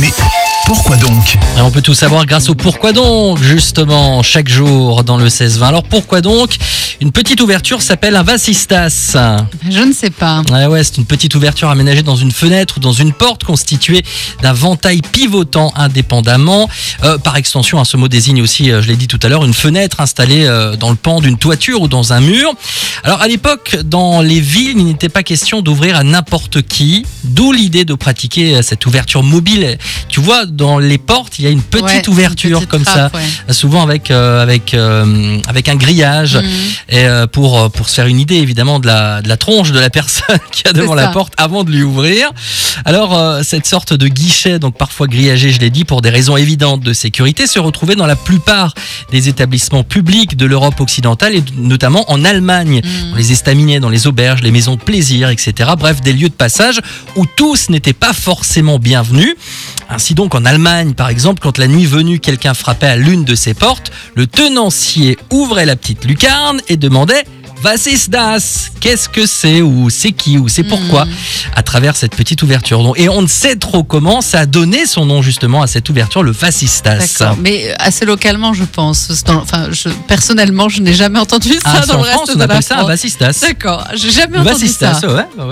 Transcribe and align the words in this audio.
Mais 0.00 0.59
pourquoi 0.70 0.96
donc 0.98 1.36
Et 1.56 1.60
on 1.62 1.72
peut 1.72 1.82
tout 1.82 1.94
savoir 1.94 2.26
grâce 2.26 2.48
au 2.48 2.54
pourquoi 2.54 2.92
donc, 2.92 3.42
justement, 3.42 4.22
chaque 4.22 4.48
jour 4.48 5.02
dans 5.02 5.18
le 5.18 5.26
16-20. 5.26 5.64
Alors 5.64 5.82
pourquoi 5.82 6.20
donc 6.20 6.58
Une 7.00 7.10
petite 7.10 7.40
ouverture 7.40 7.82
s'appelle 7.82 8.14
un 8.14 8.22
vasistas. 8.22 9.16
Je 9.68 9.80
ne 9.80 9.92
sais 9.92 10.10
pas. 10.10 10.42
Ouais, 10.52 10.66
ouais, 10.66 10.84
c'est 10.84 10.98
une 10.98 11.06
petite 11.06 11.34
ouverture 11.34 11.70
aménagée 11.70 12.04
dans 12.04 12.14
une 12.14 12.30
fenêtre 12.30 12.74
ou 12.76 12.80
dans 12.80 12.92
une 12.92 13.12
porte 13.12 13.42
constituée 13.42 14.04
d'un 14.42 14.52
ventail 14.52 15.02
pivotant 15.02 15.72
indépendamment. 15.74 16.68
Euh, 17.02 17.18
par 17.18 17.36
extension, 17.36 17.80
hein, 17.80 17.84
ce 17.84 17.96
mot 17.96 18.06
désigne 18.06 18.40
aussi, 18.40 18.70
euh, 18.70 18.80
je 18.80 18.86
l'ai 18.86 18.96
dit 18.96 19.08
tout 19.08 19.18
à 19.24 19.28
l'heure, 19.28 19.44
une 19.44 19.54
fenêtre 19.54 20.00
installée 20.00 20.46
euh, 20.46 20.76
dans 20.76 20.90
le 20.90 20.96
pan 20.96 21.18
d'une 21.18 21.36
toiture 21.36 21.82
ou 21.82 21.88
dans 21.88 22.12
un 22.12 22.20
mur. 22.20 22.54
Alors 23.02 23.22
à 23.22 23.26
l'époque, 23.26 23.76
dans 23.86 24.20
les 24.20 24.38
villes, 24.38 24.78
il 24.78 24.84
n'était 24.84 25.08
pas 25.08 25.24
question 25.24 25.62
d'ouvrir 25.62 25.96
à 25.96 26.04
n'importe 26.04 26.62
qui, 26.62 27.04
d'où 27.24 27.50
l'idée 27.50 27.84
de 27.84 27.94
pratiquer 27.94 28.62
cette 28.62 28.86
ouverture 28.86 29.24
mobile. 29.24 29.76
Tu 30.10 30.20
vois, 30.20 30.44
dans 30.46 30.78
les 30.78 30.98
portes, 30.98 31.38
il 31.38 31.44
y 31.44 31.48
a 31.48 31.50
une 31.50 31.62
petite 31.62 31.84
Ouais, 31.86 32.02
une 32.06 32.12
ouverture 32.12 32.58
petite 32.58 32.70
comme 32.70 32.82
trappe, 32.82 33.12
ça, 33.12 33.18
ouais. 33.48 33.52
souvent 33.54 33.82
avec 33.82 34.10
euh, 34.10 34.42
avec 34.42 34.74
euh, 34.74 35.38
avec 35.48 35.68
un 35.68 35.76
grillage 35.76 36.36
Mhm. 36.36 36.42
et 36.88 37.04
euh, 37.06 37.26
pour 37.26 37.58
euh, 37.60 37.68
pour 37.68 37.88
se 37.88 37.94
faire 37.94 38.06
une 38.06 38.18
idée 38.20 38.36
évidemment 38.36 38.80
de 38.80 38.86
la 38.86 39.22
de 39.22 39.28
la 39.28 39.36
tronche 39.36 39.70
de 39.72 39.78
la 39.78 39.88
personne 39.90 40.38
qui 40.52 40.66
a 40.66 40.72
devant 40.72 40.94
la 40.94 41.08
porte 41.08 41.32
avant 41.36 41.64
de 41.64 41.70
lui 41.70 41.82
ouvrir. 41.82 42.30
Alors 42.84 43.16
euh, 43.16 43.42
cette 43.44 43.66
sorte 43.66 43.92
de 43.94 44.08
guichet 44.08 44.58
donc 44.58 44.76
parfois 44.76 45.06
grillagé, 45.06 45.50
je 45.52 45.60
l'ai 45.60 45.70
dit 45.70 45.84
pour 45.84 46.02
des 46.02 46.10
raisons 46.10 46.36
évidentes 46.36 46.80
de 46.80 46.92
sécurité 46.92 47.46
se 47.46 47.58
retrouvait 47.58 47.94
dans 47.96 48.06
la 48.06 48.16
plupart 48.16 48.74
des 49.12 49.28
établissements 49.28 49.84
publics 49.84 50.36
de 50.36 50.46
l'Europe 50.46 50.80
occidentale 50.80 51.34
et 51.36 51.44
notamment 51.56 52.10
en 52.10 52.24
Allemagne, 52.24 52.80
Mhm. 52.84 53.10
dans 53.10 53.16
les 53.16 53.32
estaminets, 53.32 53.80
dans 53.80 53.88
les 53.88 54.06
auberges, 54.06 54.42
les 54.42 54.50
maisons 54.50 54.74
de 54.76 54.80
plaisir, 54.80 55.28
etc. 55.30 55.70
Bref, 55.78 56.00
des 56.00 56.12
lieux 56.12 56.28
de 56.28 56.34
passage 56.34 56.80
où 57.16 57.26
tous 57.26 57.68
n'étaient 57.70 57.92
pas 57.92 58.12
forcément 58.12 58.78
bienvenus. 58.78 59.34
Ainsi 60.00 60.14
donc 60.14 60.34
en 60.34 60.46
Allemagne, 60.46 60.94
par 60.94 61.10
exemple, 61.10 61.40
quand 61.42 61.58
la 61.58 61.68
nuit 61.68 61.84
venue, 61.84 62.20
quelqu'un 62.20 62.54
frappait 62.54 62.86
à 62.86 62.96
l'une 62.96 63.24
de 63.26 63.34
ses 63.34 63.52
portes, 63.52 63.92
le 64.14 64.26
tenancier 64.26 65.18
ouvrait 65.30 65.66
la 65.66 65.76
petite 65.76 66.06
lucarne 66.06 66.58
et 66.68 66.78
demandait 66.78 67.22
Was 67.62 67.84
ist 67.86 68.08
das 68.08 68.70
Qu'est-ce 68.80 69.10
que 69.10 69.26
c'est 69.26 69.60
ou 69.60 69.90
c'est 69.90 70.12
qui 70.12 70.38
ou 70.38 70.48
c'est 70.48 70.62
pourquoi 70.64 71.04
Mhm. 71.04 71.12
à 71.54 71.62
travers 71.62 71.94
cette 71.94 72.16
petite 72.16 72.42
ouverture. 72.42 72.82
Donc, 72.82 72.98
Et 72.98 73.10
on 73.10 73.20
ne 73.20 73.26
sait 73.26 73.56
trop 73.56 73.82
comment 73.84 74.22
ça 74.22 74.40
a 74.40 74.46
donné 74.46 74.86
son 74.86 75.04
nom 75.04 75.20
justement 75.20 75.60
à 75.60 75.66
cette 75.66 75.90
ouverture, 75.90 76.22
le 76.22 76.30
Vasistas. 76.30 76.96
D'accord. 77.20 77.36
Mais 77.38 77.74
assez 77.78 78.06
localement, 78.06 78.54
je 78.54 78.64
pense. 78.64 79.22
Dans- 79.26 79.42
Enfin, 79.42 79.66
je, 79.70 79.90
personnellement, 80.08 80.70
je 80.70 80.80
n'ai 80.80 80.94
jamais 80.94 81.18
entendu 81.18 81.50
ça 81.52 81.60
Ah, 81.82 81.84
dans 81.86 81.96
en 81.96 81.96
le 81.98 82.02
reste 82.04 82.14
France, 82.14 82.28
on 82.30 82.34
de 82.34 82.38
la 82.38 82.44
appelle 82.46 82.62
ça 82.62 82.74
un 82.76 82.78
France. 82.78 82.88
Vasistas. 82.88 83.38
D'accord, 83.42 83.84
j'ai 83.92 84.10
jamais 84.10 84.38
entendu 84.38 84.52
Vasistas, 84.54 84.94
ça. 84.94 85.08
ouais, 85.08 85.14
ouais. 85.36 85.44